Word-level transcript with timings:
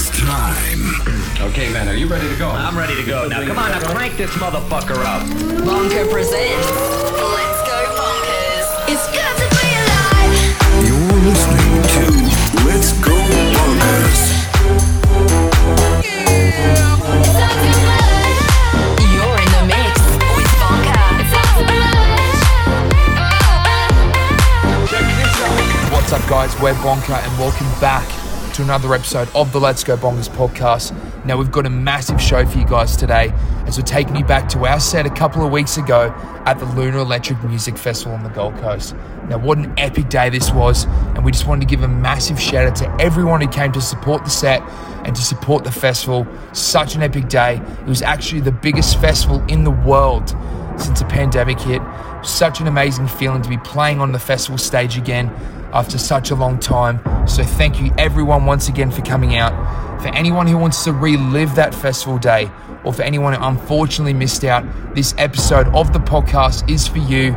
It's 0.00 0.14
time. 0.14 0.94
Okay, 1.50 1.72
man, 1.72 1.88
are 1.88 1.94
you 1.94 2.06
ready 2.06 2.28
to 2.28 2.36
go? 2.36 2.48
I'm 2.50 2.78
ready 2.78 2.94
to 2.94 3.02
go. 3.02 3.26
Now, 3.26 3.44
come 3.44 3.58
on, 3.58 3.72
now 3.72 3.80
crank 3.80 4.16
this 4.16 4.30
motherfucker 4.36 4.94
up. 4.94 5.26
Bonka 5.66 6.08
presents 6.08 6.70
Let's 7.18 7.62
Go 7.66 7.82
Bonkers. 7.98 8.94
It's 8.94 9.10
got 9.10 9.34
to 9.34 9.42
be 9.58 9.74
alive. 9.74 10.38
You're 10.86 11.18
listening 11.26 11.82
to 11.82 12.14
Let's 12.62 12.94
Go 13.02 13.18
Bonkers. 13.58 14.22
It's 17.18 17.34
time 17.34 17.58
to 17.58 17.74
play. 17.82 18.38
You're 19.02 19.34
in 19.42 19.50
the 19.50 19.66
mix 19.66 19.98
with 20.30 20.54
Bonka. 20.62 20.94
It's 21.18 21.34
time 21.34 21.58
to 21.58 21.74
play. 24.94 25.90
What's 25.90 26.12
up, 26.12 26.22
guys? 26.30 26.54
We're 26.62 26.74
Bonka, 26.74 27.18
and 27.18 27.34
welcome 27.36 27.66
back 27.80 28.06
to 28.58 28.64
another 28.64 28.92
episode 28.92 29.28
of 29.36 29.52
the 29.52 29.60
Let's 29.60 29.84
Go 29.84 29.96
Bonkers 29.96 30.28
podcast. 30.28 30.92
Now, 31.24 31.36
we've 31.36 31.52
got 31.52 31.64
a 31.64 31.70
massive 31.70 32.20
show 32.20 32.44
for 32.44 32.58
you 32.58 32.66
guys 32.66 32.96
today, 32.96 33.32
as 33.66 33.78
we're 33.78 33.84
taking 33.84 34.16
you 34.16 34.24
back 34.24 34.48
to 34.48 34.66
our 34.66 34.80
set 34.80 35.06
a 35.06 35.10
couple 35.10 35.46
of 35.46 35.52
weeks 35.52 35.76
ago 35.76 36.12
at 36.44 36.58
the 36.58 36.64
Lunar 36.64 36.98
Electric 36.98 37.40
Music 37.44 37.78
Festival 37.78 38.16
on 38.16 38.24
the 38.24 38.30
Gold 38.30 38.56
Coast. 38.56 38.96
Now, 39.28 39.38
what 39.38 39.58
an 39.58 39.72
epic 39.78 40.08
day 40.08 40.28
this 40.28 40.50
was, 40.50 40.86
and 40.86 41.24
we 41.24 41.30
just 41.30 41.46
wanted 41.46 41.68
to 41.68 41.72
give 41.72 41.84
a 41.84 41.88
massive 41.88 42.40
shout 42.40 42.66
out 42.66 42.74
to 42.76 43.00
everyone 43.00 43.40
who 43.40 43.46
came 43.46 43.70
to 43.70 43.80
support 43.80 44.24
the 44.24 44.30
set 44.30 44.60
and 45.04 45.14
to 45.14 45.22
support 45.22 45.62
the 45.62 45.70
festival. 45.70 46.26
Such 46.52 46.96
an 46.96 47.02
epic 47.02 47.28
day. 47.28 47.58
It 47.58 47.86
was 47.86 48.02
actually 48.02 48.40
the 48.40 48.50
biggest 48.50 49.00
festival 49.00 49.40
in 49.46 49.62
the 49.62 49.70
world 49.70 50.34
since 50.80 51.00
the 51.00 51.06
pandemic 51.06 51.60
hit. 51.60 51.82
Such 52.22 52.60
an 52.60 52.66
amazing 52.66 53.08
feeling 53.08 53.42
to 53.42 53.48
be 53.48 53.58
playing 53.58 54.00
on 54.00 54.12
the 54.12 54.18
festival 54.18 54.58
stage 54.58 54.96
again 54.96 55.28
after 55.72 55.98
such 55.98 56.30
a 56.30 56.34
long 56.34 56.58
time. 56.58 57.00
So, 57.26 57.42
thank 57.44 57.80
you 57.80 57.92
everyone 57.98 58.46
once 58.46 58.68
again 58.68 58.90
for 58.90 59.02
coming 59.02 59.36
out. 59.36 59.52
For 60.02 60.08
anyone 60.08 60.46
who 60.46 60.56
wants 60.56 60.84
to 60.84 60.92
relive 60.92 61.54
that 61.56 61.74
festival 61.74 62.18
day, 62.18 62.50
or 62.84 62.92
for 62.92 63.02
anyone 63.02 63.34
who 63.34 63.42
unfortunately 63.42 64.14
missed 64.14 64.44
out, 64.44 64.64
this 64.94 65.14
episode 65.18 65.66
of 65.68 65.92
the 65.92 65.98
podcast 65.98 66.68
is 66.70 66.86
for 66.86 66.98
you. 66.98 67.32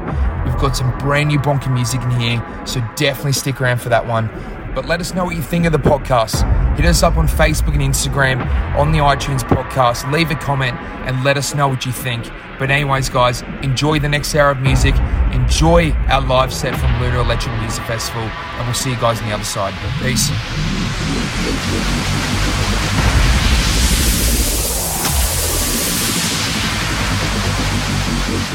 We've 0.45 0.57
got 0.57 0.77
some 0.77 0.97
brand 0.99 1.29
new 1.29 1.39
Bonka 1.39 1.73
music 1.73 2.01
in 2.01 2.11
here, 2.11 2.65
so 2.65 2.79
definitely 2.95 3.33
stick 3.33 3.59
around 3.59 3.81
for 3.81 3.89
that 3.89 4.07
one. 4.07 4.29
But 4.73 4.85
let 4.85 5.01
us 5.01 5.13
know 5.13 5.25
what 5.25 5.35
you 5.35 5.41
think 5.41 5.65
of 5.65 5.71
the 5.71 5.79
podcast. 5.79 6.45
Hit 6.77 6.85
us 6.85 7.03
up 7.03 7.17
on 7.17 7.27
Facebook 7.27 7.73
and 7.73 7.81
Instagram, 7.81 8.45
on 8.77 8.91
the 8.91 8.99
iTunes 8.99 9.41
podcast. 9.41 10.09
Leave 10.11 10.31
a 10.31 10.35
comment 10.35 10.77
and 11.05 11.23
let 11.23 11.37
us 11.37 11.53
know 11.53 11.67
what 11.67 11.85
you 11.85 11.91
think. 11.91 12.29
But, 12.57 12.71
anyways, 12.71 13.09
guys, 13.09 13.41
enjoy 13.63 13.99
the 13.99 14.09
next 14.09 14.33
hour 14.35 14.51
of 14.51 14.59
music. 14.61 14.95
Enjoy 15.33 15.91
our 16.09 16.21
live 16.21 16.53
set 16.53 16.77
from 16.79 17.01
Lunar 17.01 17.19
Electric 17.19 17.57
Music 17.59 17.83
Festival. 17.85 18.21
And 18.21 18.65
we'll 18.65 18.73
see 18.73 18.91
you 18.91 18.97
guys 18.97 19.19
on 19.21 19.27
the 19.27 19.33
other 19.33 19.43
side. 19.43 19.73
Peace. 20.01 20.29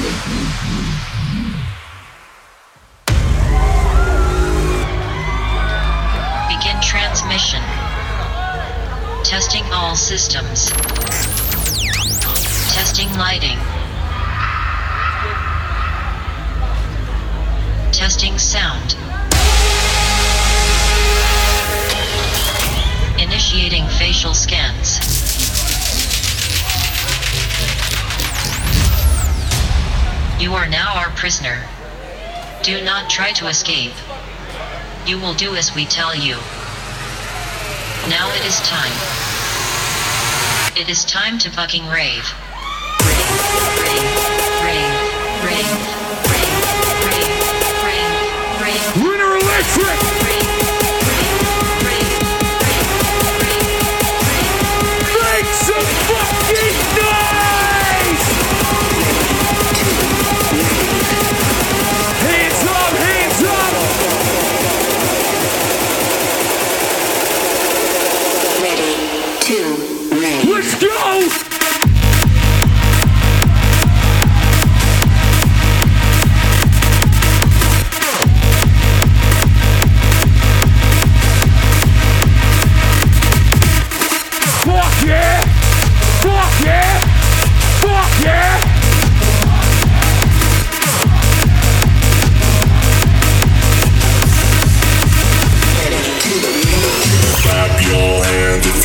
Begin 0.07 1.16
Testing 9.25 9.65
all 9.71 9.95
systems. 9.95 10.71
Testing 12.73 13.11
lighting. 13.19 13.59
Testing 17.93 18.39
sound. 18.39 18.97
Initiating 23.21 23.87
facial 23.99 24.33
scans. 24.33 24.97
You 30.41 30.55
are 30.55 30.67
now 30.67 30.95
our 30.95 31.11
prisoner. 31.11 31.67
Do 32.63 32.83
not 32.83 33.11
try 33.11 33.33
to 33.33 33.49
escape. 33.49 33.93
You 35.07 35.19
will 35.19 35.35
do 35.35 35.55
as 35.55 35.75
we 35.75 35.85
tell 35.85 36.17
you. 36.17 36.39
Now 38.09 38.33
it 38.33 38.45
is 38.47 38.61
time. 38.61 38.93
It 40.77 40.89
is 40.89 41.05
time 41.05 41.39
to 41.41 41.51
fucking 41.51 41.89
rave. 41.89 42.25
Rave, 43.03 43.31
rave, 43.83 44.07
rave, 44.63 45.71
rave, 46.31 46.55
rave, 47.05 47.35
rave, 47.83 48.63
rave, 48.63 48.97
Lunar 49.03 49.37
Electric! 49.39 50.16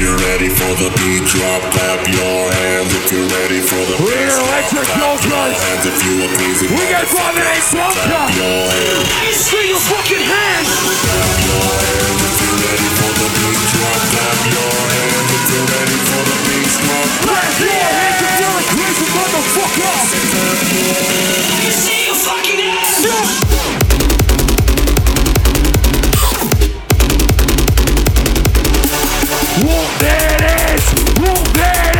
You're 0.01 0.17
ready 0.33 0.49
for 0.49 0.73
the 0.81 0.89
beat 0.97 1.21
drop. 1.29 1.61
Clap 1.77 2.01
your 2.09 2.41
hands 2.49 2.89
if 2.89 3.05
you're 3.13 3.29
ready 3.37 3.61
for 3.61 3.77
the 3.85 4.01
We're 4.01 4.17
bass 4.17 4.33
drop. 4.33 4.49
electric 4.49 4.87
Clap 4.89 4.97
gold 4.97 5.21
your 5.21 5.37
guys. 5.37 5.61
hands 5.61 5.85
if 5.85 5.97
you 6.01 6.13
are 6.25 6.31
pleasing. 6.41 6.69
We 6.73 6.89
got 6.89 7.05
motherfuckers. 7.05 7.21
Father 7.21 7.45
Ace 7.53 7.69
Clap 7.69 7.93
Bunker. 7.93 8.09
your 8.41 8.65
hands. 8.65 9.37
Swing 9.45 9.69
your 9.69 9.83
fucking 9.85 10.25
hands! 10.25 10.69
Clap 10.73 11.37
your 11.45 11.69
hands 11.85 12.21
if 12.25 12.33
you're 12.41 12.61
ready 12.65 12.89
for 12.97 13.11
the 13.21 13.29
beat 13.37 13.61
drop. 13.77 14.01
Clap 14.11 14.41
your 14.49 14.73
hands 14.89 15.29
if 15.37 15.45
you're 15.53 15.69
ready 15.69 15.97
for 16.09 16.21
the 16.25 16.37
beat 16.49 16.71
drop. 16.81 17.07
Clap 17.21 17.53
your 17.61 17.85
hands 17.93 18.21
if 18.25 18.33
you're 18.41 18.57
a 18.57 18.65
crazy 18.73 19.07
motherfucker! 19.13 19.85
Whoop, 19.85 20.33
there 20.33 20.55
it 20.57 20.69
is! 20.81 21.61
Whoop, 29.61 29.99
there 29.99 30.35
it 30.37 30.79
is! 30.79 31.90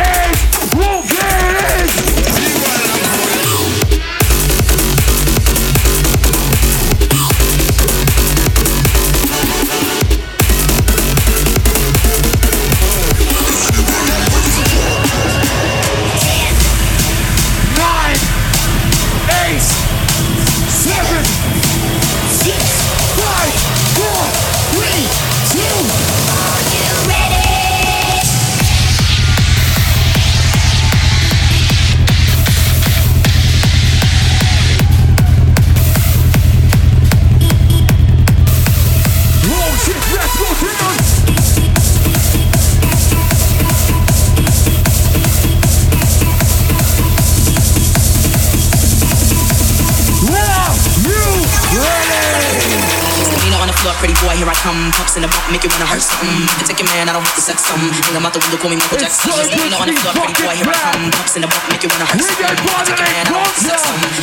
Make 55.52 55.62
you 55.62 55.70
wanna 55.70 55.84
hurt 55.84 56.00
something. 56.00 56.32
And 56.32 56.64
take 56.64 56.80
your 56.80 56.88
man, 56.96 57.08
I 57.08 57.12
don't 57.12 57.22
have 57.22 57.36
to 57.36 57.44
sex 57.44 57.68
some. 57.68 57.78
Hang 57.78 58.16
him 58.16 58.24
out 58.24 58.32
the 58.32 58.40
window, 58.40 58.56
call 58.56 58.70
me 58.72 58.80
Michael 58.80 58.96
Jackson. 58.96 59.30
Selena 59.30 59.68
to 59.68 59.76
on 59.76 59.86
the 59.86 59.94
floor, 60.00 60.12
pretty 60.16 60.34
boy, 60.40 60.56
here 60.56 60.72
I 60.72 60.76
come. 60.80 61.12
Pops 61.12 61.36
in 61.36 61.44
the 61.44 61.48
back, 61.52 61.68
make 61.68 61.82
you 61.84 61.92
wanna 61.92 62.08
hurt 62.08 62.24
something. 62.24 62.48
And 62.48 62.86
take 62.88 62.96
your 62.96 63.08
man, 63.12 63.20
I 63.20 63.30
don't 63.30 63.44
have 63.44 63.54
to 63.54 63.60
sex 63.60 63.78
some. 63.84 64.21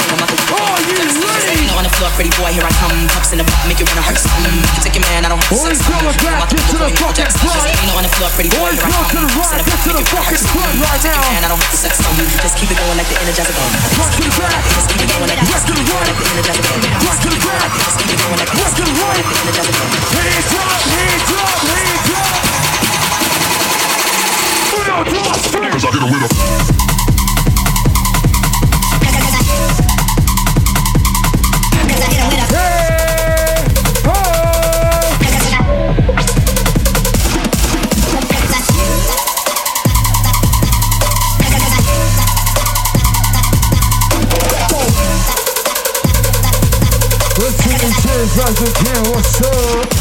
Pretty 2.20 2.36
boy, 2.36 2.52
here 2.52 2.68
I 2.68 2.74
come. 2.84 2.92
Pops 3.16 3.32
in 3.32 3.40
the 3.40 3.48
back, 3.48 3.64
make 3.64 3.80
you 3.80 3.88
wanna 3.88 4.04
hurt 4.04 4.20
something. 4.20 4.52
Take 4.84 5.00
your 5.00 5.08
man, 5.08 5.24
I 5.24 5.32
don't 5.32 5.40
have 5.40 5.56
sex. 5.56 5.80
Boys, 5.80 6.20
go 6.20 6.28
back, 6.28 6.52
get 6.52 6.60
to 6.68 6.76
the 6.76 6.92
fucking 7.00 7.32
front. 7.32 7.64
Ain't 7.64 7.96
on 7.96 8.04
the 8.04 8.12
floor, 8.12 8.28
pretty 8.36 8.52
boy, 8.52 8.76
here 8.76 8.84
I 8.84 8.92
come. 9.08 9.24
Boys, 9.24 9.24
go 9.24 9.24
to 9.24 9.24
the 9.24 9.32
right, 9.40 9.64
get 9.64 9.80
to 9.88 9.92
the 9.96 10.04
fucking 10.04 10.44
front 10.52 10.84
right 10.84 11.00
now. 11.00 11.16
Man, 11.16 11.48
I 11.48 11.56
don't 11.56 11.64
have 11.64 11.80
sex. 11.80 11.96
Just 11.96 12.60
keep 12.60 12.68
it 12.68 12.76
going 12.76 13.00
like 13.00 13.08
the 13.08 13.16
Energizer 13.24 13.56
Bunny. 13.56 13.72
Rock 13.96 14.12
to 14.12 14.20
the 14.20 14.36
back, 14.36 14.52
just 14.68 14.92
keep 14.92 15.00
it 15.00 15.08
going 15.16 15.32
like 15.32 15.40
the 15.40 15.48
Energizer 15.48 16.64
Bunny. 16.68 16.92
Rock 17.08 17.18
to 17.24 17.30
the 17.32 17.40
back, 17.40 17.72
just 17.72 17.96
keep 18.04 18.12
it 18.12 18.20
going 18.20 18.36
like 18.36 18.52
the 18.52 18.68
Energizer 19.40 19.74
Bunny. 19.80 19.96
Hands 20.12 20.60
up, 20.60 20.76
hands 20.92 21.32
up, 21.40 21.56
hands 21.72 22.04
up. 22.20 22.40
cause 25.72 25.88
I 25.88 25.92
get 25.96 26.04
a 26.04 26.12
winner. 26.12 26.89
was 48.58 48.78
here? 48.78 49.04
What's 49.12 49.42
up? 49.42 49.99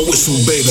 my 0.00 0.08
whistle, 0.08 0.34
baby. 0.46 0.70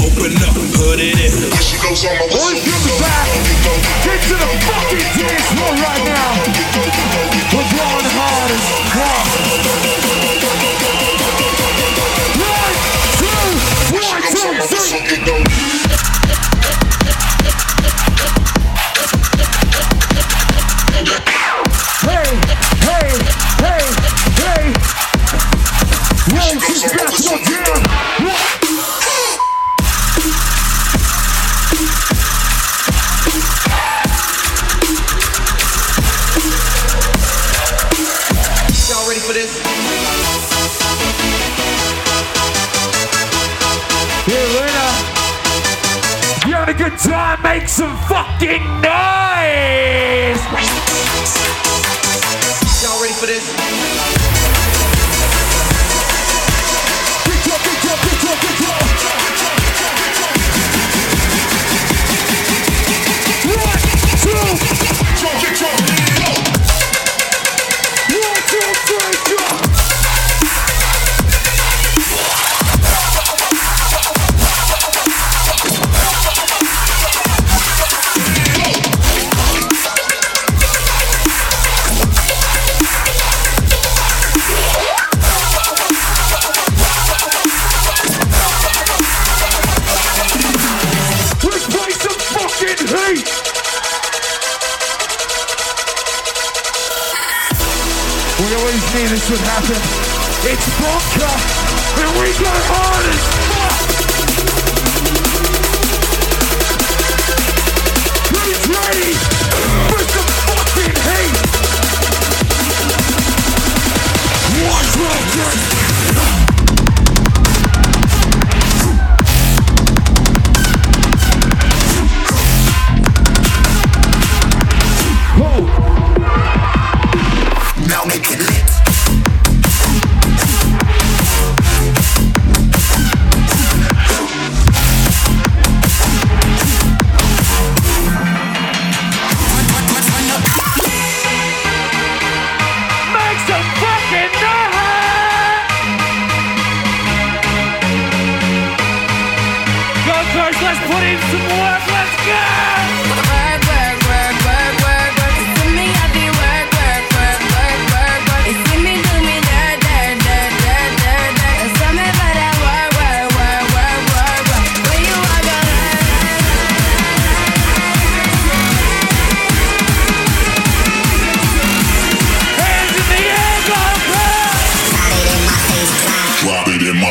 Open 0.00 0.32
up, 0.42 0.54
put 0.74 0.98
it 1.00 1.18
in. 1.18 1.32
Here 1.52 1.62
she 1.62 1.76
goes 1.82 2.04
on 2.04 2.16
my 2.18 2.24
whistle. 2.24 2.38
Boys, 2.38 2.64
get 2.64 3.00
back. 3.00 3.28
Get 4.04 4.20
to 4.28 4.34
the 4.34 4.48
fucking 4.66 5.26
dance. 5.26 5.37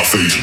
Face, 0.08 0.38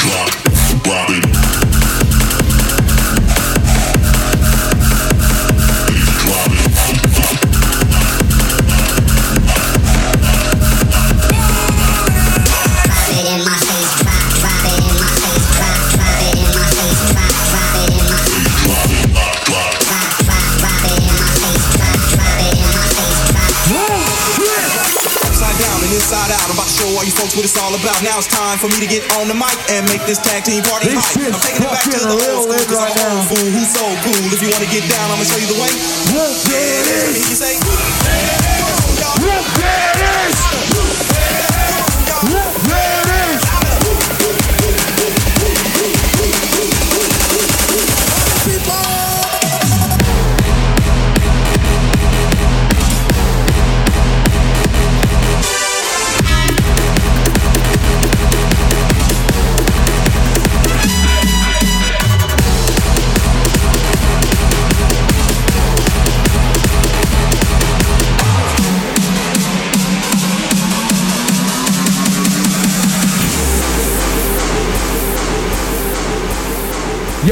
folks 27.25 27.37
what 27.41 27.45
it's 27.49 27.57
all 27.57 27.73
about. 27.73 27.97
Now 28.05 28.21
it's 28.21 28.29
time 28.29 28.61
for 28.61 28.69
me 28.69 28.85
to 28.85 28.87
get 28.87 29.01
on 29.17 29.33
the 29.33 29.35
mic 29.35 29.57
and 29.73 29.89
make 29.89 30.05
this 30.05 30.21
tag 30.21 30.45
team 30.45 30.61
party 30.69 30.93
This 30.93 31.01
hype. 31.01 31.33
I'm 31.33 31.41
taking 31.41 31.65
it 31.65 31.73
back 31.73 31.89
to 31.89 31.97
the 31.97 32.13
old 32.13 32.21
school 32.21 32.53
lit 32.53 32.69
cause 32.69 32.77
I'm 32.77 32.93
right 32.93 33.17
old 33.17 33.25
fool 33.33 33.49
who's 33.49 33.73
so 33.73 33.85
cool. 34.05 34.29
If 34.29 34.45
you 34.45 34.53
wanna 34.53 34.69
get 34.69 34.85
down, 34.93 35.09
I'm 35.09 35.17
gonna 35.17 35.33
show 35.33 35.41
you 35.41 35.49
the 35.49 35.57
way. 35.57 35.73
Look, 36.13 36.37
there 36.53 36.85
it 36.85 37.17
is! 37.17 37.25
You 37.25 37.37
say, 37.41 38.44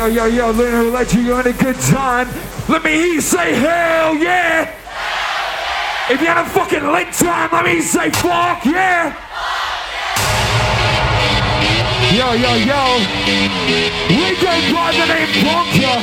Yo, 0.03 0.09
yo, 0.09 0.25
yo, 0.25 0.51
Lunar, 0.51 0.83
we'll 0.83 0.91
let 0.91 1.15
you 1.15 1.39
in 1.39 1.47
a 1.47 1.53
good 1.53 1.77
time. 1.77 2.29
Let 2.69 2.83
me 2.83 2.91
hear 2.91 3.07
you 3.07 3.21
say 3.21 3.55
hell 3.55 4.17
yeah! 4.17 4.75
If 6.11 6.21
you 6.21 6.27
had 6.27 6.45
a 6.45 6.49
fucking 6.51 6.85
lit 6.89 7.13
time, 7.13 7.51
let 7.53 7.65
me 7.65 7.81
say 7.81 8.11
fuck 8.11 8.65
yeah! 8.65 9.32
Yo, 12.23 12.39
yo, 12.39 12.55
yo, 12.63 12.83
we 14.15 14.31
go 14.39 14.55
by 14.71 14.95
the 14.95 15.07
name 15.11 15.27
Bonka. 15.43 15.99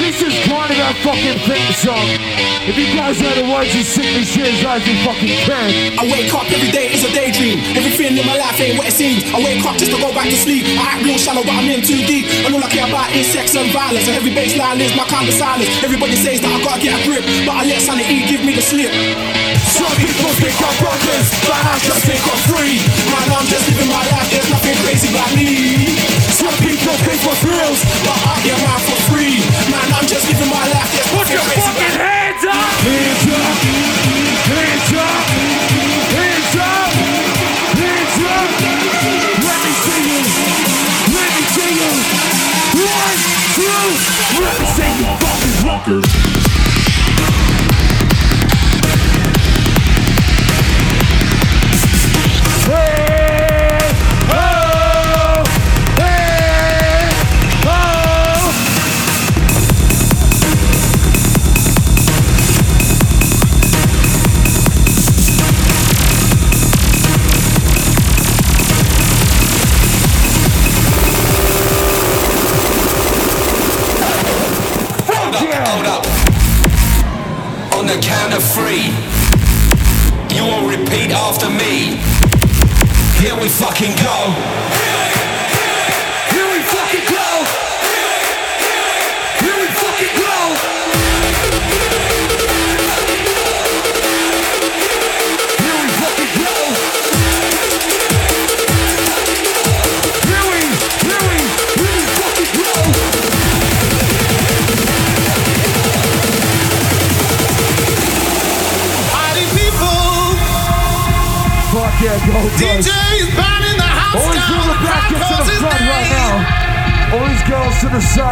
This 0.00 0.24
is 0.24 0.32
kind 0.48 0.72
of 0.72 0.80
our 0.80 0.96
fucking 1.04 1.36
theme 1.44 1.72
song. 1.76 2.08
If 2.64 2.80
you 2.80 2.88
guys 2.96 3.20
know 3.20 3.28
the 3.36 3.44
words, 3.44 3.76
you 3.76 3.84
sing 3.84 4.08
me 4.16 4.24
shit 4.24 4.48
as 4.48 4.64
loud 4.64 4.80
as 4.80 4.88
you 4.88 4.96
fucking 5.04 5.36
can. 5.44 6.00
I 6.00 6.08
wake 6.08 6.32
up 6.32 6.48
every 6.48 6.72
day, 6.72 6.88
it's 6.96 7.04
a 7.04 7.12
daydream. 7.12 7.60
Everything 7.76 8.16
in 8.16 8.24
my 8.24 8.40
life 8.40 8.56
ain't 8.56 8.80
what 8.80 8.88
it 8.88 8.96
seems. 8.96 9.28
I 9.28 9.36
wake 9.36 9.60
up 9.68 9.76
just 9.76 9.92
to 9.92 10.00
go 10.00 10.16
back 10.16 10.32
to 10.32 10.38
sleep. 10.40 10.64
I 10.80 10.96
act 10.96 11.04
real 11.04 11.20
shallow, 11.20 11.44
but 11.44 11.60
I'm 11.60 11.68
in 11.68 11.84
too 11.84 12.00
deep. 12.08 12.24
And 12.48 12.56
all 12.56 12.64
I 12.64 12.72
care 12.72 12.88
about 12.88 13.12
is 13.12 13.28
sex 13.28 13.52
and 13.52 13.68
violence. 13.68 14.08
And 14.08 14.16
every 14.16 14.32
baseline 14.32 14.80
is 14.80 14.96
my 14.96 15.04
kind 15.12 15.28
of 15.28 15.36
silence. 15.36 15.68
Everybody 15.84 16.16
says 16.16 16.40
that 16.40 16.48
I 16.48 16.64
gotta 16.64 16.80
get 16.80 16.96
a 16.96 17.00
grip, 17.04 17.20
but 17.44 17.52
I 17.52 17.68
let 17.68 17.84
sanity 17.84 18.24
give 18.24 18.48
me 18.48 18.56
the 18.56 18.64
slip. 18.64 18.88
Some 19.72 19.94
people 19.98 20.30
think 20.38 20.54
I'm 20.62 20.74
brothers, 20.78 21.26
but 21.48 21.56
I 21.56 21.74
just 21.80 22.04
think 22.04 22.20
I'm 22.22 22.40
free. 22.52 22.78
Man, 23.10 23.28
I'm 23.34 23.46
just 23.48 23.64
living 23.72 23.88
my 23.88 24.04
life, 24.12 24.28
there's 24.30 24.48
nothing 24.52 24.76
crazy 24.84 25.08
about 25.10 25.32
me. 25.34 25.88
Some 26.30 26.54
people 26.62 26.94
think 27.06 27.18
for 27.24 27.34
thrills, 27.42 27.80
But 28.04 28.18
I 28.20 28.34
get 28.44 28.58
mine 28.62 28.82
for 28.86 28.98
free. 29.10 29.40
Man, 29.72 29.88
I'm 29.96 30.06
just 30.06 30.28
living 30.28 30.50
my 30.52 30.64
life, 30.70 30.88
there's 30.92 31.08
Put 31.10 31.24
nothing 31.24 31.34
your 31.34 31.44
crazy 31.48 31.72
fucking 31.72 31.96
about 31.96 31.98
me. 31.98 32.04
hands 32.04 32.44
up! 32.46 32.68
Hands 32.84 33.24
up! 33.32 33.56
Hands 34.52 34.92
up! 34.92 35.24
Hands 36.12 36.54
up! 36.60 36.90
Hands 37.80 38.16
up! 38.28 38.50
Let 39.40 39.58
me 39.64 39.72
see 39.82 40.02
you! 40.04 40.20
Let 41.16 41.30
me 41.32 41.42
see 41.56 41.72
you! 41.80 41.90
One, 42.76 43.18
two, 43.56 43.84
let 44.42 44.54
me 44.60 44.66
see 44.76 44.90
you 45.00 45.08
fucking 45.16 45.54
Rockers. 45.66 46.51
Hey! 52.72 53.11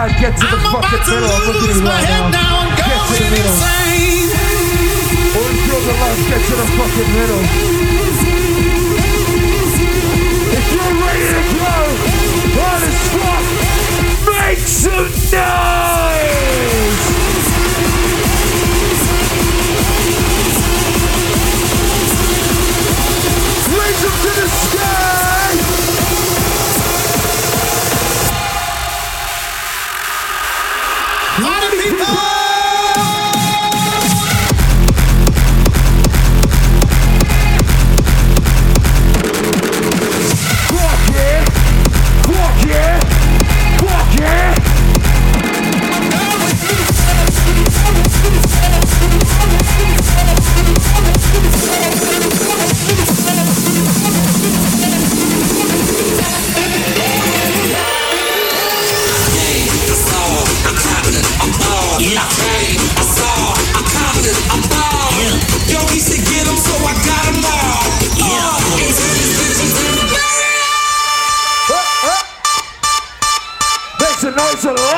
Side, 0.01 0.17
get 0.21 0.33
to 0.33 0.47
the 0.47 0.57
I'm 0.57 0.73
fucking 0.73 0.97
about 0.97 1.05
to 1.05 1.13
middle. 1.13 1.29
I'm 1.29 1.45
looking 1.45 1.61
at 1.61 1.69
lose 1.69 1.77
you 1.77 1.85
my 1.85 1.93
right 1.93 2.09
head 2.09 2.25
now. 2.33 2.41
down, 2.41 2.65
Get 2.73 2.89
to 2.89 3.13
the 3.13 3.21
going 3.21 3.33
middle. 3.37 3.53
insane. 3.53 4.33
All 5.37 5.45
these 5.53 5.65
girls 5.69 5.85
are 5.93 5.99
left, 6.01 6.23
get 6.31 6.41
to 6.49 6.55
the 6.57 6.67
fucking 6.81 7.11
middle. 7.13 8.00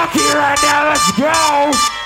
lucky 0.03 0.35
right 0.35 0.59
now. 0.63 0.89
Let's 0.89 1.13
go. 1.13 2.02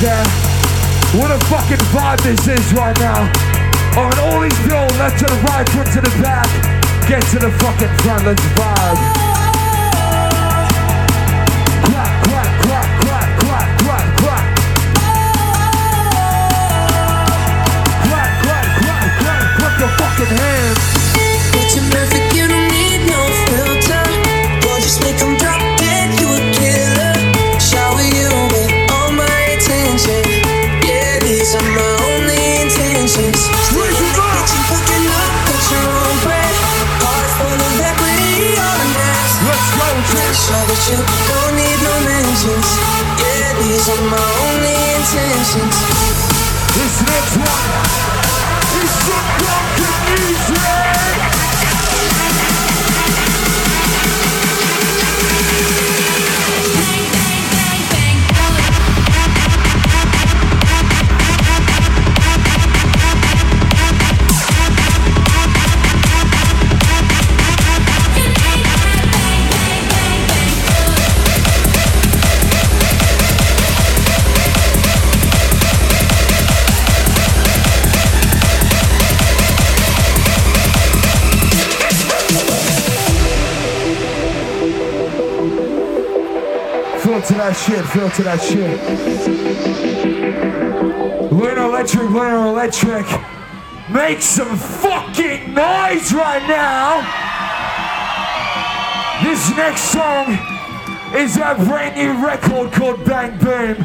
down. 0.00 0.26
What 1.18 1.30
a 1.30 1.38
fucking 1.46 1.82
vibe 1.90 2.22
this 2.22 2.46
is 2.46 2.72
right 2.72 2.96
now. 3.00 3.26
Alright, 3.96 4.18
all 4.18 4.40
these 4.40 4.54
people 4.62 4.86
left 4.98 5.18
to 5.18 5.26
the 5.26 5.34
right, 5.50 5.68
front 5.70 5.90
to 5.94 6.00
the 6.00 6.10
back. 6.22 6.46
Get 7.08 7.22
to 7.34 7.38
the 7.38 7.50
fucking 7.58 7.88
front, 8.04 8.24
let's 8.24 8.42
vibe. 8.54 8.98
Quack, 11.88 12.12
quack, 12.28 12.50
quack, 12.62 12.88
quack, 13.02 13.28
quack, 13.42 13.68
quack, 13.82 14.06
quack. 14.22 14.44
Quack, 18.06 18.32
quack, 18.44 18.66
quack, 18.78 19.06
quack, 19.18 19.46
quack 19.58 19.74
your 19.80 19.92
fucking 19.98 20.32
hand. 20.36 20.57
My 43.96 44.28
only 44.44 44.74
intentions. 44.96 45.76
This 46.74 47.00
next 47.08 47.36
one 47.38 47.87
that 87.48 87.56
shit, 87.56 87.84
to 88.14 88.22
that 88.24 88.42
shit. 88.42 88.78
Lunar 91.32 91.62
Electric, 91.62 92.10
Lunar 92.10 92.46
Electric. 92.48 93.06
Make 93.90 94.20
some 94.20 94.54
fucking 94.54 95.54
noise 95.54 96.12
right 96.12 96.44
now. 96.46 97.00
This 99.24 99.50
next 99.56 99.80
song 99.80 100.36
is 101.14 101.38
our 101.38 101.54
brand 101.64 101.96
new 101.96 102.22
record 102.26 102.70
called 102.72 103.02
Bang 103.06 103.38
Boom. 103.38 103.82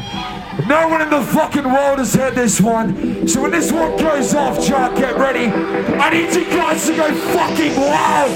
No 0.68 0.88
one 0.88 1.00
in 1.00 1.08
the 1.08 1.22
fucking 1.22 1.64
world 1.64 2.00
has 2.00 2.14
heard 2.14 2.34
this 2.34 2.60
one. 2.60 3.26
So 3.26 3.40
when 3.40 3.50
this 3.50 3.72
one 3.72 3.96
goes 3.96 4.34
off, 4.34 4.62
Jack, 4.62 4.94
get 4.96 5.16
ready. 5.16 5.46
I 5.46 6.10
need 6.10 6.34
you 6.34 6.44
guys 6.44 6.86
to 6.86 6.94
go 6.94 7.14
fucking 7.14 7.76
loud. 7.76 8.28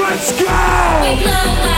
Let's 0.00 0.30
go! 0.40 0.46
Follow 0.46 1.70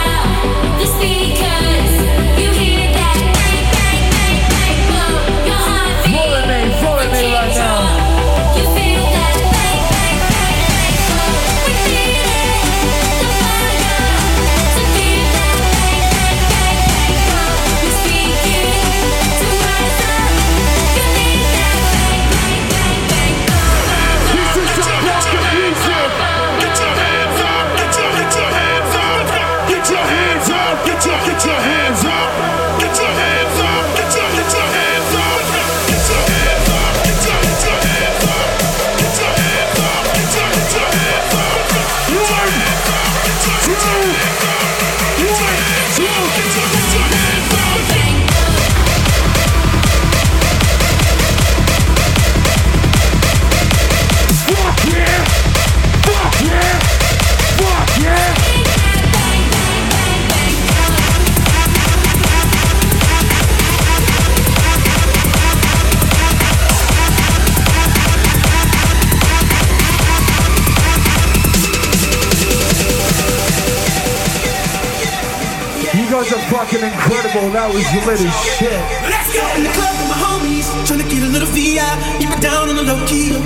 fucking 76.72 76.88
incredible. 76.88 77.50
That 77.52 77.68
was 77.68 77.84
lit 77.92 78.08
as 78.08 78.24
shit. 78.56 78.80
Let's 79.04 79.28
go 79.32 79.44
in 79.56 79.64
the 79.64 79.72
club 79.76 79.92
with 80.00 80.08
my 80.08 80.16
homies, 80.16 80.66
tryna 80.88 81.08
get 81.08 81.22
a 81.22 81.28
little 81.28 81.48
VI, 81.52 81.84
keep 82.18 82.30
it 82.32 82.40
down 82.40 82.68
on 82.68 82.76
the 82.76 82.82
low 82.82 83.00
key. 83.06 83.36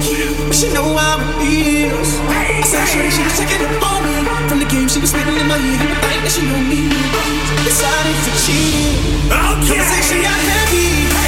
But 0.47 0.55
she 0.55 0.71
know 0.73 0.95
how 0.95 1.19
it 1.43 1.91
is. 1.91 2.19
I 2.31 2.63
said 2.63 2.87
shorty, 2.87 3.11
she 3.11 3.23
was 3.23 3.35
checking 3.39 3.63
it 3.67 3.83
on 3.83 4.01
me. 4.07 4.15
From 4.49 4.59
the 4.63 4.69
game, 4.71 4.89
she 4.89 5.01
was 5.01 5.11
spitting 5.11 5.35
in 5.35 5.47
my 5.49 5.59
ear. 5.59 5.75
You 5.75 5.89
would 5.91 6.03
think 6.07 6.23
that 6.23 6.33
she 6.33 6.43
know 6.47 6.61
me. 6.71 6.87
Decided 7.67 8.15
to 8.15 8.33
cheat. 8.47 9.35
Oh, 9.35 9.59
Conversation 9.67 10.23
got 10.23 10.39
heavy. 10.39 11.26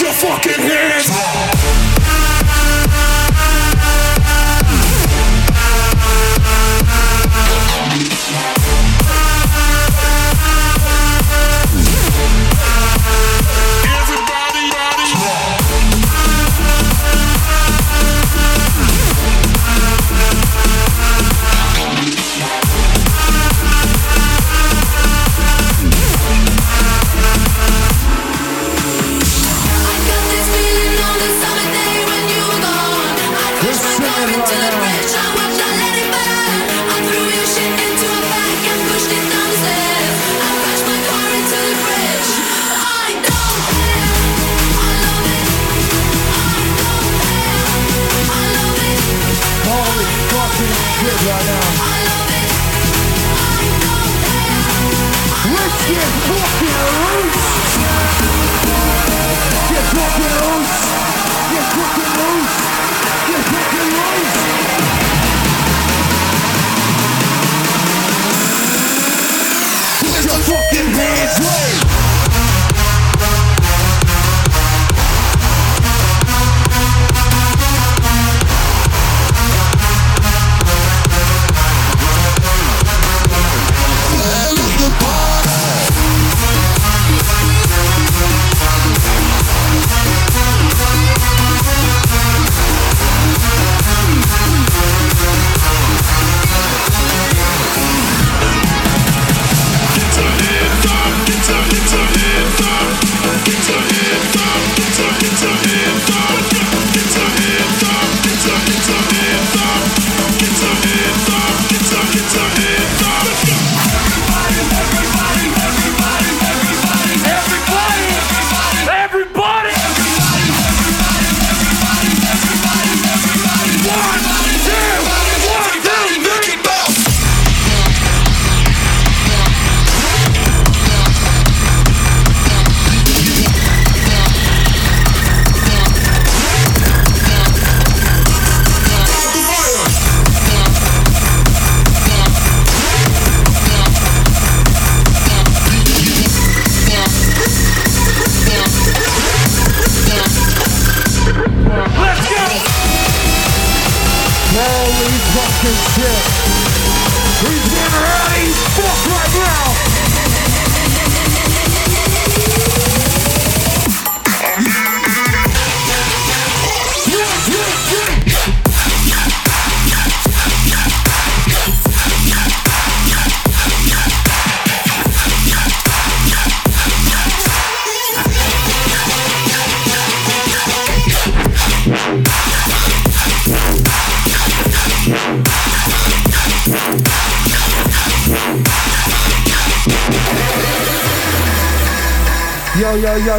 Your 0.00 0.12
fucking 0.12 0.52
hands 0.52 1.59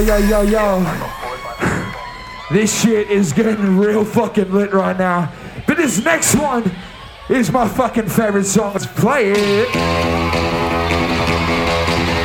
Yo, 0.01 0.17
yo, 0.17 0.41
yo. 0.41 0.83
This 2.51 2.81
shit 2.81 3.11
is 3.11 3.33
getting 3.33 3.77
real 3.77 4.03
fucking 4.03 4.51
lit 4.51 4.73
right 4.73 4.97
now. 4.97 5.31
But 5.67 5.77
this 5.77 6.03
next 6.03 6.33
one 6.33 6.71
is 7.29 7.51
my 7.51 7.67
fucking 7.67 8.09
favorite 8.09 8.45
song. 8.45 8.73
Let's 8.73 8.87
play 8.87 9.31
it. 9.31 9.67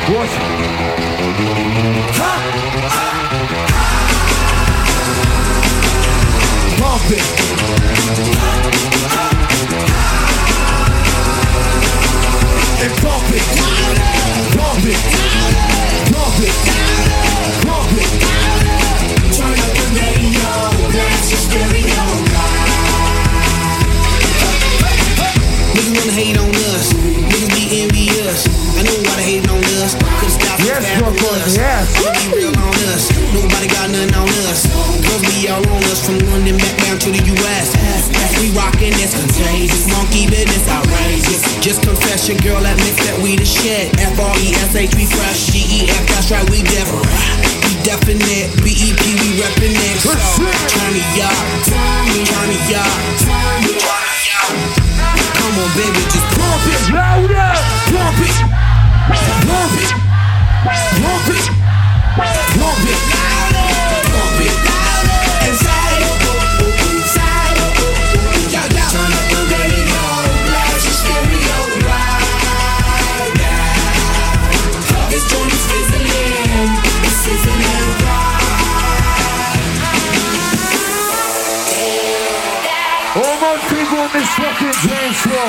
What? 0.09 0.76
Your 42.27 42.35
girl 42.43 42.59
admits 42.59 42.99
that 43.07 43.15
we 43.23 43.39
the 43.39 43.47
shit. 43.47 43.87
F 44.03 44.19
R 44.19 44.35
E 44.43 44.51
S 44.59 44.75
H 44.75 44.91
we 44.99 45.07
fresh. 45.07 45.47
G 45.47 45.63
E 45.63 45.87
F 45.87 46.03
that's 46.11 46.27
right 46.27 46.43
we 46.51 46.59
different. 46.59 47.07
We 47.63 47.71
definite. 47.87 48.51
B 48.67 48.75
E 48.75 48.91
P 48.91 49.15
we 49.15 49.39
reppin' 49.39 49.71
it. 49.71 49.95
So 50.03 50.11
turn 50.11 50.91
me 50.91 51.07
up, 51.23 51.31
turn 51.63 52.03
me 52.11 52.27
up, 52.75 52.91
turn 53.23 53.63
me 53.63 53.79
up. 53.79 54.03
Come 55.39 55.55
on, 55.55 55.71
baby, 55.79 56.03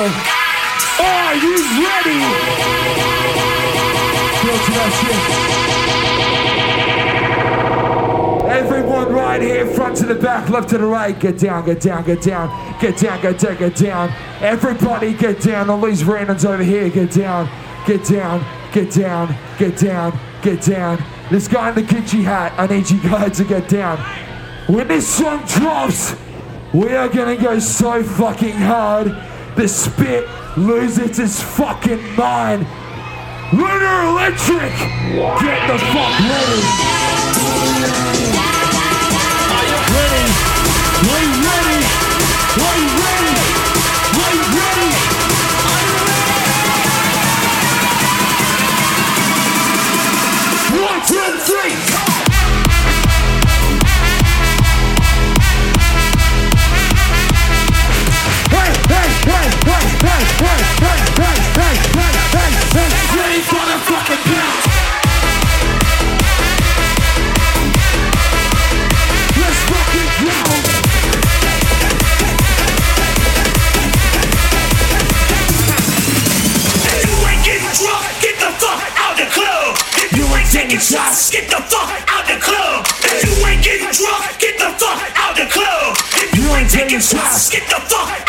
Are 0.09 1.35
you 1.35 1.55
ready? 1.85 2.19
Go 4.43 4.53
to 4.65 4.71
that 4.77 4.91
shit. 4.99 5.19
Everyone 8.49 9.13
right 9.13 9.41
here, 9.41 9.65
front 9.67 9.97
to 9.97 10.05
the 10.05 10.15
back, 10.15 10.49
left 10.49 10.69
to 10.69 10.77
the 10.77 10.85
right. 10.85 11.17
Get 11.19 11.37
down, 11.37 11.65
get 11.65 11.81
down, 11.81 12.03
get 12.03 12.21
down. 12.21 12.49
Get 12.81 12.97
down, 12.97 13.21
get 13.21 13.37
down, 13.39 13.57
get 13.57 13.75
down. 13.75 14.09
Everybody 14.41 15.13
get 15.13 15.41
down. 15.41 15.69
All 15.69 15.81
these 15.81 16.03
randoms 16.03 16.45
over 16.45 16.63
here, 16.63 16.89
get 16.89 17.11
down. 17.11 17.49
Get 17.85 18.03
down, 18.05 18.45
get 18.73 18.91
down, 18.91 19.35
get 19.57 19.77
down, 19.77 20.19
get 20.41 20.61
down. 20.61 21.03
This 21.31 21.47
guy 21.47 21.69
in 21.69 21.75
the 21.75 21.83
Gucci 21.83 22.23
hat, 22.23 22.53
I 22.57 22.67
need 22.67 22.89
you 22.89 22.99
guys 23.01 23.37
to 23.37 23.43
get 23.43 23.69
down. 23.69 23.97
When 24.67 24.87
this 24.87 25.07
song 25.07 25.43
drops, 25.45 26.15
we 26.73 26.95
are 26.95 27.07
gonna 27.07 27.37
go 27.37 27.59
so 27.59 28.03
fucking 28.03 28.55
hard. 28.55 29.07
The 29.59 29.67
spit 29.67 30.25
loses 30.55 31.19
its 31.19 31.41
fucking 31.43 32.15
mind. 32.15 32.65
Lunar 33.51 34.07
Electric, 34.07 34.71
get 34.71 35.67
the 35.67 35.77
fuck 35.91 36.15
ready. 36.23 36.63
Are 39.51 39.65
you 39.67 39.79
ready? 39.91 40.25
Are 41.03 41.19
you 41.19 41.35
ready? 41.43 41.83
Are 42.55 42.77
you 42.79 42.87
ready? 43.03 43.35
Are 44.15 44.31
you 44.31 44.47
ready? 44.55 44.91
One, 50.87 51.01
two, 51.05 51.29
three. 51.43 52.18
Taking 86.89 86.99
shots, 86.99 87.49
get 87.49 87.67
the 87.67 87.75
fuck 87.89 88.28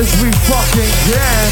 as 0.00 0.10
we 0.22 0.30
fucking 0.50 0.92
can. 1.06 1.46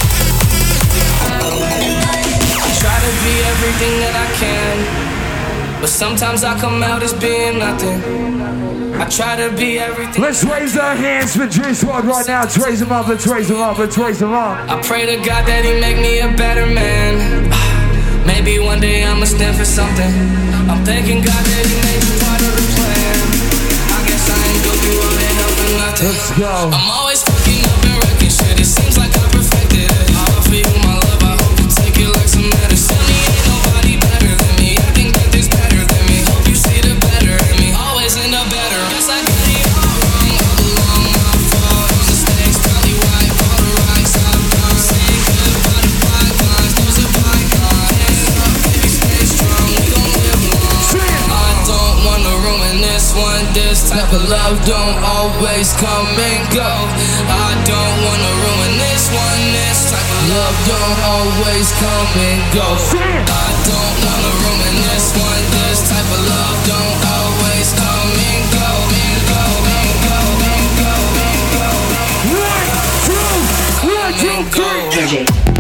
Try 2.83 2.99
to 2.99 3.13
be 3.23 3.35
everything 3.53 3.95
that 4.03 4.15
I 4.19 4.29
can, 4.43 5.81
but 5.81 5.89
sometimes 5.89 6.43
I 6.43 6.59
come 6.59 6.83
out 6.83 7.03
as 7.03 7.15
being 7.15 7.59
nothing. 7.59 8.03
I 8.99 9.07
try 9.09 9.37
to 9.37 9.55
be 9.57 9.79
everything. 9.79 10.23
Let's 10.23 10.43
raise 10.45 10.77
our 10.77 10.97
hands 10.97 11.37
for 11.37 11.47
Dream 11.47 11.75
Squad 11.75 12.05
right 12.05 12.27
now. 12.27 12.43
Let's 12.43 12.59
raise 12.59 12.81
them 12.81 12.91
up, 12.91 13.07
let's 13.07 13.27
raise 13.27 13.49
them 13.49 13.61
up, 13.61 13.79
let's 13.79 13.97
raise 13.97 14.19
them 14.19 14.33
up. 14.33 14.59
I 14.69 14.83
pray 14.83 15.07
to 15.07 15.17
God 15.17 15.47
that 15.47 15.65
He 15.65 15.81
make 15.81 15.99
me 15.99 16.21
a 16.21 16.31
better 16.37 16.67
man. 16.67 17.47
Maybe 18.27 18.59
one 18.59 18.81
day 18.81 19.05
I'ma 19.05 19.25
stand 19.25 19.57
for 19.57 19.65
something. 19.65 20.11
I'm 20.71 20.85
thanking 20.85 21.23
God 21.23 21.43
that 21.47 21.65
He 21.71 21.77
made 21.87 22.03
me 22.03 22.15
part 22.23 22.43
of 22.43 22.53
the 22.59 22.67
plan. 22.75 23.17
I 23.95 24.01
guess 24.11 24.25
I 24.27 24.39
ain't 24.39 24.63
go 24.67 24.73
through 24.75 24.99
all 24.99 25.15
that 25.19 25.35
nothing. 25.39 26.07
Let's 26.07 26.31
go. 26.39 26.71
I'm 26.75 26.91
always 26.91 27.23
Of 54.13 54.29
love 54.29 54.61
don't 54.67 54.99
always 55.05 55.73
come 55.73 56.07
and 56.07 56.45
go. 56.53 56.69
I 56.69 57.51
don't 57.65 57.97
wanna 58.05 58.33
ruin 58.45 58.77
this 58.77 59.09
one. 59.09 59.41
This 59.57 59.89
type 59.89 60.05
of 60.05 60.29
love 60.29 60.57
don't 60.69 61.01
always 61.17 61.73
come 61.81 62.13
and 62.21 62.43
go. 62.53 62.61
I 62.61 63.49
don't 63.65 63.97
wanna 64.05 64.33
ruin 64.45 64.77
this 64.85 65.17
one. 65.17 65.45
This 65.57 65.89
type 65.89 66.05
of 66.13 66.29
love 66.29 66.59
don't 66.69 67.01
always 67.09 67.73
come 67.73 68.13
and 68.29 68.45
go. 68.53 68.69
And 69.01 69.21
go, 69.33 69.45
and 69.81 69.97
go, 70.05 70.21
and 70.45 70.69
go, 70.77 70.93
and 71.25 71.43
go. 71.57 71.73
One, 72.37 72.69
two, 73.09 73.33
one, 73.97 74.45
two, 74.53 75.25
three. 75.25 75.52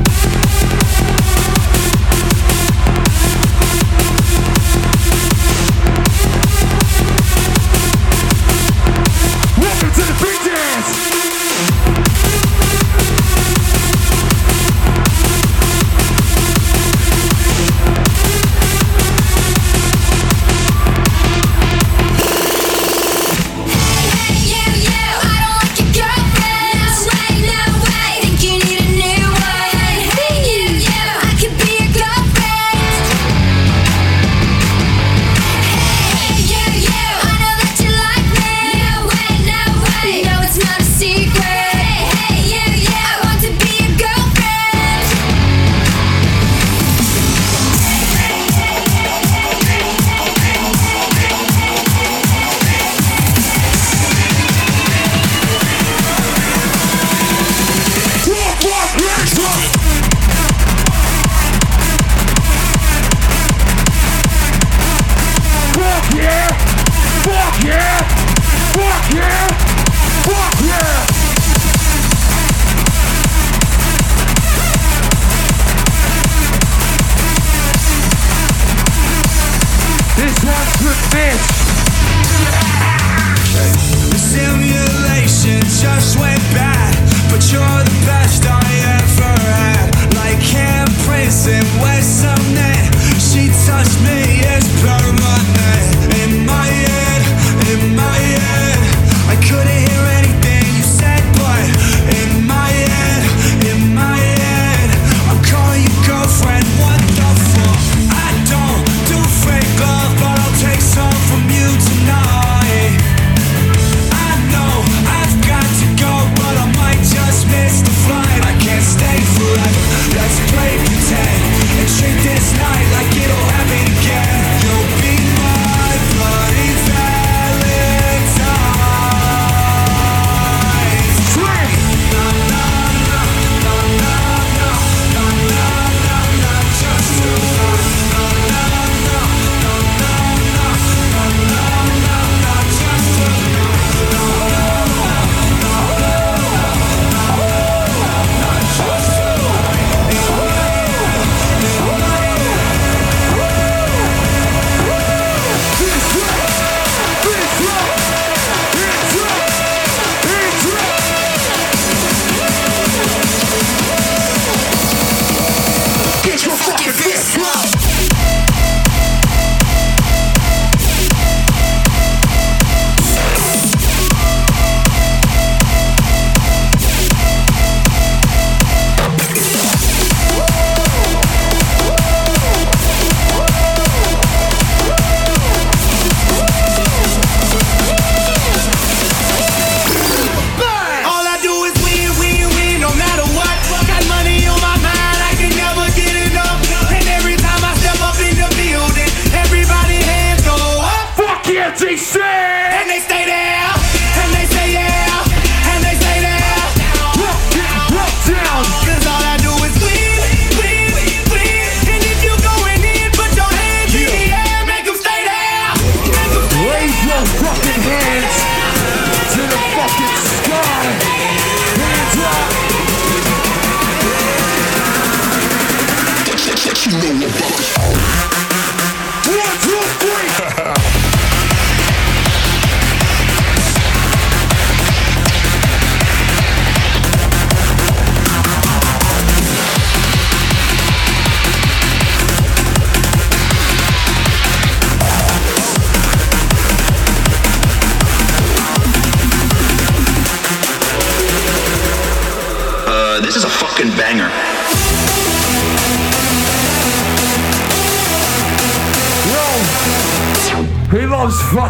Jesus. 201.78 202.21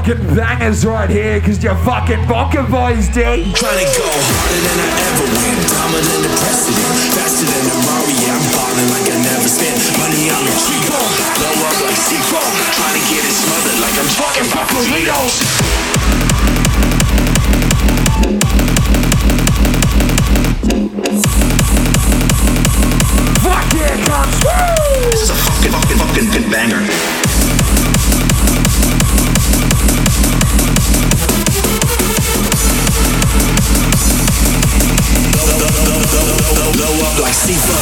Fucking 0.03 0.35
bangers 0.35 0.85
right 0.85 1.09
here 1.09 1.39
because 1.39 1.63
you're 1.63 1.79
fucking 1.87 2.27
Bonka 2.27 2.67
boys, 2.67 3.07
D. 3.15 3.23
Trying 3.23 3.47
to 3.47 3.87
go 3.95 4.03
harder 4.03 4.59
than 4.59 4.79
I 4.83 4.91
ever 4.99 5.31
went. 5.31 5.63
Dominant 5.63 6.27
and 6.27 6.37
precedent. 6.43 7.15
Faster 7.15 7.47
than 7.47 7.71
a 7.71 7.77
Mario. 7.87 8.35
I'm 8.35 8.43
balling 8.51 8.91
like 8.91 9.07
I 9.07 9.23
never 9.23 9.47
spent 9.47 9.79
money 10.03 10.27
on 10.27 10.43
a 10.43 10.55
Chico. 10.59 10.99
Blow 10.99 11.55
up 11.71 11.79
like 11.87 11.95
Sequel. 12.03 12.43
Trying 12.43 12.99
to 12.99 13.05
get 13.15 13.23
it 13.23 13.31
smothered 13.31 13.79
like 13.79 13.95
I'm 13.95 14.11
talking 14.19 14.43
about. 14.43 14.67
Fuck 23.39 23.71
yeah, 23.71 24.03
comes. 24.03 24.35
This 25.15 25.23
is 25.23 25.31
a 25.31 25.39
fucking, 25.39 25.71
fucking, 25.71 25.99
fucking 26.03 26.27
good 26.35 26.51
banger. 26.51 26.83
Like 37.23 37.35
Sequel. 37.35 37.75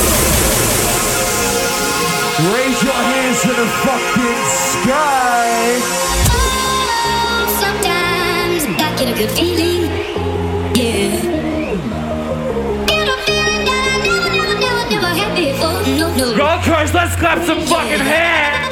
Raise 2.52 2.82
your 2.82 2.92
hands 2.92 3.40
to 3.42 3.48
the 3.48 3.66
fucking 3.84 4.42
sky. 4.68 5.80
Sometimes 7.58 8.64
I 8.80 8.94
get 8.98 9.08
a 9.08 9.18
good 9.18 9.30
feeling, 9.30 9.82
yeah. 10.76 11.22
Get 12.86 13.08
a 13.08 13.16
feeling 13.24 13.64
that 13.64 13.80
I 13.88 14.04
never, 14.04 14.30
never, 14.36 14.56
never, 14.60 14.84
never 14.90 15.12
had 15.20 15.32
before. 15.34 15.80
No, 15.98 16.14
no. 16.16 16.36
Gold 16.36 16.62
Coast, 16.64 16.92
let's 16.94 17.16
clap 17.16 17.42
some 17.46 17.60
fucking 17.62 17.98
hands. 17.98 18.69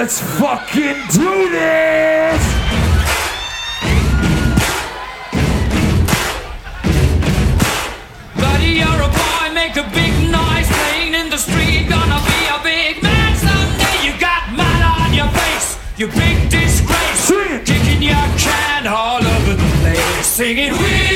Let's 0.00 0.18
fucking 0.18 0.96
do 1.12 1.50
this! 1.50 2.42
Buddy, 8.34 8.80
you're 8.80 8.88
a 8.88 9.10
boy, 9.12 9.52
make 9.52 9.76
a 9.76 9.84
big 9.92 10.14
noise 10.32 10.68
playing 10.68 11.12
in 11.12 11.28
the 11.28 11.36
street. 11.36 11.90
Gonna 11.90 12.18
be 12.24 12.40
a 12.48 12.58
big 12.64 13.02
man 13.02 13.36
someday. 13.36 14.06
You 14.06 14.18
got 14.18 14.50
mud 14.56 14.82
on 15.02 15.12
your 15.12 15.28
face, 15.28 15.76
you 15.98 16.06
big 16.06 16.48
disgrace. 16.48 17.30
Kicking 17.66 18.00
your 18.00 18.26
can 18.38 18.86
all 18.86 19.22
over 19.22 19.52
the 19.52 19.70
place, 19.82 20.26
singing, 20.26 20.72
We 20.72 21.09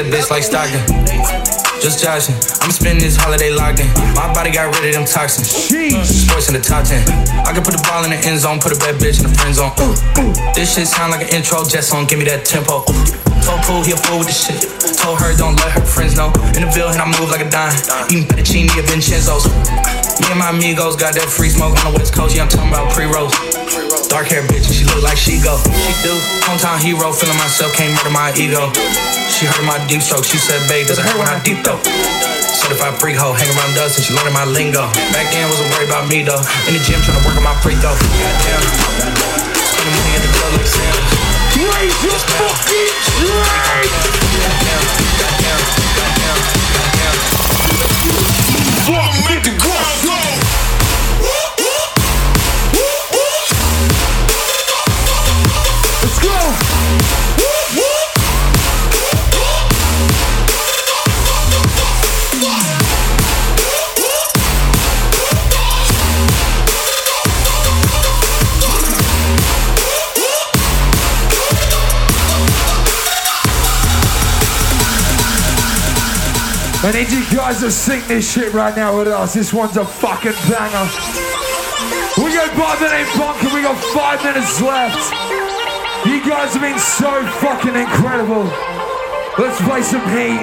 that 0.00 0.08
bitch 0.08 0.30
like 0.32 0.40
Stockton. 0.40 0.80
Just 1.80 2.00
joshing. 2.00 2.36
I'm 2.60 2.72
spending 2.72 3.00
this 3.00 3.16
holiday 3.16 3.52
locked 3.52 3.80
in. 3.80 3.88
My 4.16 4.28
body 4.32 4.52
got 4.52 4.72
rid 4.76 4.92
of 4.92 4.92
them 4.96 5.04
toxins. 5.04 5.48
Sports 5.48 6.48
in 6.48 6.54
the 6.56 6.60
top 6.60 6.84
10. 6.84 7.00
I 7.44 7.52
can 7.52 7.64
put 7.64 7.76
the 7.76 7.84
ball 7.84 8.04
in 8.04 8.12
the 8.12 8.20
end 8.20 8.40
zone, 8.40 8.60
put 8.60 8.72
a 8.72 8.78
bad 8.80 9.00
bitch 9.00 9.20
in 9.20 9.28
the 9.28 9.34
friend 9.36 9.52
zone. 9.56 9.72
This 10.52 10.76
shit 10.76 10.88
sound 10.88 11.12
like 11.12 11.24
an 11.24 11.32
intro 11.32 11.64
jet 11.64 11.84
song. 11.84 12.04
Give 12.04 12.20
me 12.20 12.24
that 12.28 12.44
tempo. 12.44 12.84
Told 13.44 13.60
Pooh 13.64 13.80
he 13.84 13.92
a 13.92 13.98
fool 14.00 14.20
with 14.20 14.28
the 14.28 14.36
shit. 14.36 14.60
Told 15.00 15.20
her 15.20 15.32
don't 15.36 15.56
let 15.60 15.72
her 15.76 15.84
friends 15.84 16.16
know. 16.16 16.32
In 16.56 16.64
the 16.64 16.68
and 16.68 17.00
I 17.00 17.08
move 17.20 17.32
like 17.32 17.44
a 17.44 17.48
dime. 17.48 17.76
Eating 18.08 18.28
fettuccine 18.28 18.68
at 18.76 18.84
Vincenzo's. 18.88 19.48
Me 20.20 20.28
and 20.32 20.40
my 20.40 20.52
amigos 20.52 20.96
got 20.96 21.16
that 21.16 21.28
free 21.28 21.48
smoke 21.48 21.76
on 21.80 21.92
the 21.92 21.94
west 21.96 22.12
coast. 22.12 22.36
Yeah, 22.36 22.44
I'm 22.44 22.52
talking 22.52 22.72
about 22.72 22.92
pre-rolls. 22.92 23.32
Dark 24.08 24.28
hair 24.28 24.44
bitch, 24.48 24.68
and 24.68 24.76
she 24.76 24.84
look 24.84 25.04
like 25.04 25.16
she 25.16 25.40
go. 25.40 25.56
She 25.60 25.92
do. 26.04 26.12
Hometown 26.44 26.80
hero, 26.80 27.12
feeling 27.12 27.40
myself, 27.40 27.72
can't 27.76 27.92
murder 27.96 28.12
my 28.12 28.32
ego. 28.36 28.68
She 29.40 29.48
heard 29.48 29.64
my 29.64 29.80
deep 29.88 30.04
stroke, 30.04 30.28
she 30.28 30.36
said, 30.36 30.60
babe, 30.68 30.86
does 30.86 30.98
it 30.98 31.08
hurt 31.08 31.16
when 31.16 31.24
I 31.24 31.40
deep 31.40 31.64
throat? 31.64 31.80
Certified 32.44 33.00
freak 33.00 33.16
hoe, 33.16 33.32
hang 33.32 33.48
around 33.56 33.72
us 33.80 33.96
and 33.96 34.04
she 34.04 34.12
learning 34.12 34.36
my 34.36 34.44
lingo. 34.44 34.84
Back 35.16 35.32
then, 35.32 35.48
wasn't 35.48 35.72
worried 35.72 35.88
about 35.88 36.12
me 36.12 36.20
though. 36.20 36.44
In 36.68 36.76
the 36.76 36.82
gym, 36.84 37.00
trying 37.00 37.16
to 37.16 37.24
work 37.24 37.40
on 37.40 37.48
my 37.48 37.56
free 37.64 37.72
throw. 37.80 37.96
Goddamn. 37.96 38.60
Spending 39.56 39.96
money 39.96 40.12
at 40.12 40.28
the 40.28 40.32
club 40.36 40.60
like 40.60 40.68
Sam. 40.68 40.92
Raise 41.56 41.96
your 42.04 42.20
fucking 42.36 42.92
drink! 43.16 43.88
Make 49.24 49.40
the 49.40 49.56
I 76.82 76.92
need 76.92 77.10
you 77.10 77.22
guys 77.36 77.60
to 77.60 77.70
sing 77.70 78.00
this 78.08 78.32
shit 78.32 78.54
right 78.54 78.74
now 78.74 78.96
with 78.96 79.08
us. 79.08 79.34
This 79.34 79.52
one's 79.52 79.76
a 79.76 79.84
fucking 79.84 80.32
banger. 80.48 80.88
We 82.16 82.32
go 82.32 82.48
by 82.56 82.74
the 82.80 82.88
name 82.88 83.06
Bonka. 83.20 83.52
We 83.52 83.60
got 83.60 83.76
five 83.92 84.24
minutes 84.24 84.60
left. 84.62 85.12
You 86.06 86.24
guys 86.24 86.54
have 86.54 86.62
been 86.62 86.78
so 86.78 87.22
fucking 87.44 87.76
incredible. 87.76 88.44
Let's 89.36 89.60
play 89.60 89.82
some 89.82 90.00
heat. 90.08 90.40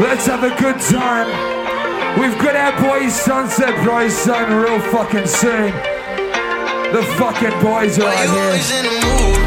Let's 0.00 0.24
have 0.24 0.42
a 0.42 0.56
good 0.58 0.80
time. 0.80 1.28
We've 2.18 2.38
got 2.38 2.56
our 2.56 2.72
boys 2.80 3.12
Sunset 3.14 3.74
Bros 3.84 4.16
starting 4.16 4.56
real 4.56 4.80
fucking 4.80 5.26
soon. 5.26 5.72
The 6.92 7.02
fucking 7.18 7.60
boys 7.60 7.98
are 7.98 8.06
right 8.06 9.36
here. 9.36 9.41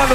Why 0.00 0.08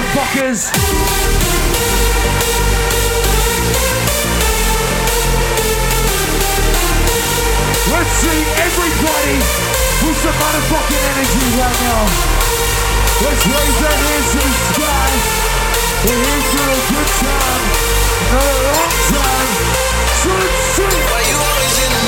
you 21.21 21.37
always 21.37 21.75
in 21.85 21.91
the 21.91 22.01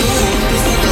mood? 0.82 0.87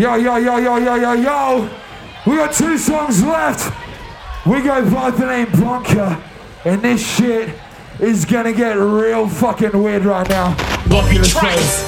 Yo, 0.00 0.14
yo, 0.14 0.38
yo, 0.38 0.56
yo, 0.56 0.78
yo, 0.78 0.94
yo, 0.94 1.12
yo. 1.12 1.70
We 2.26 2.36
got 2.36 2.54
two 2.54 2.78
songs 2.78 3.22
left. 3.22 3.70
We 4.46 4.62
go 4.62 4.90
by 4.90 5.10
the 5.10 5.26
name 5.26 5.48
Bonka, 5.48 6.18
and 6.64 6.80
this 6.80 7.06
shit 7.16 7.54
is 7.98 8.24
gonna 8.24 8.54
get 8.54 8.78
real 8.78 9.28
fucking 9.28 9.82
weird 9.82 10.06
right 10.06 10.26
now. 10.26 10.56
Lucky 10.88 11.18
Trice, 11.18 11.84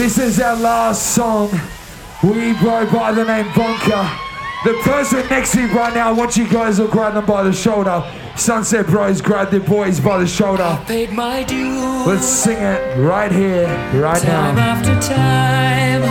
is 0.00 0.40
our 0.40 0.56
last 0.56 1.14
song. 1.14 1.50
We 2.22 2.54
go 2.54 2.90
by 2.90 3.12
the 3.12 3.22
name 3.22 3.44
Bonka. 3.52 4.08
The 4.64 4.72
person 4.82 5.28
next 5.28 5.52
to 5.52 5.60
you 5.60 5.66
right 5.74 5.92
now, 5.92 6.08
I 6.08 6.12
want 6.12 6.38
you 6.38 6.48
guys 6.48 6.78
to 6.78 6.88
grab 6.88 7.14
them 7.14 7.26
by 7.26 7.42
the 7.42 7.52
shoulder. 7.52 8.02
Sunset 8.34 8.86
Bros, 8.86 9.20
grab 9.20 9.50
the 9.50 9.60
boys 9.60 10.00
by 10.00 10.18
the 10.18 10.26
shoulder. 10.26 10.80
Paid 10.86 11.12
my 11.12 11.42
dues. 11.42 12.06
Let's 12.06 12.24
sing 12.26 12.56
it 12.56 12.98
right 12.98 13.30
here, 13.30 13.66
right 14.00 14.22
time 14.22 14.54
now. 14.54 14.72
after 14.72 14.98
time. 15.06 16.02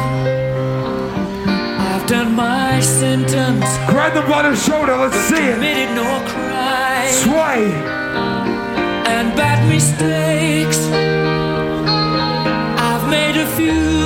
I've 1.79 2.07
done 2.07 2.35
my 2.35 2.79
sentence. 2.81 3.65
Grab 3.87 4.13
them 4.13 4.29
by 4.29 4.49
the 4.49 4.55
shoulder, 4.55 4.97
let's 4.97 5.15
see 5.15 5.35
it. 5.35 5.95
No 5.95 6.23
crime. 6.27 7.11
Sway. 7.11 7.71
And 9.07 9.35
bad 9.35 9.67
mistakes. 9.67 11.08
Made 13.59 13.98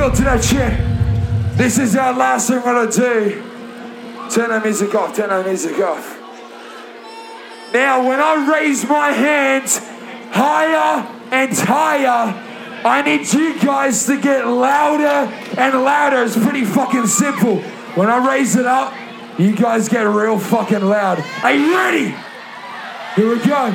Filter 0.00 0.24
that 0.24 0.42
shit. 0.42 0.72
This 1.58 1.76
is 1.78 1.94
our 1.94 2.14
last 2.14 2.48
thing 2.48 2.56
we're 2.64 2.72
gonna 2.72 2.90
do. 2.90 3.42
Turn 4.30 4.48
that 4.48 4.64
music 4.64 4.94
off, 4.94 5.14
turn 5.14 5.28
that 5.28 5.44
music 5.44 5.78
off. 5.78 6.18
Now, 7.74 8.08
when 8.08 8.18
I 8.18 8.50
raise 8.50 8.88
my 8.88 9.10
hands 9.10 9.76
higher 10.32 11.06
and 11.30 11.54
higher, 11.54 12.34
I 12.82 13.02
need 13.02 13.30
you 13.30 13.60
guys 13.60 14.06
to 14.06 14.18
get 14.18 14.46
louder 14.46 15.30
and 15.58 15.84
louder. 15.84 16.22
It's 16.22 16.34
pretty 16.34 16.64
fucking 16.64 17.06
simple. 17.06 17.60
When 17.94 18.08
I 18.08 18.26
raise 18.26 18.56
it 18.56 18.64
up, 18.64 18.94
you 19.38 19.54
guys 19.54 19.90
get 19.90 20.04
real 20.04 20.38
fucking 20.38 20.80
loud. 20.80 21.22
Are 21.42 21.52
you 21.52 21.74
ready? 21.76 22.14
Here 23.16 23.28
we 23.28 23.38
go. 23.44 23.74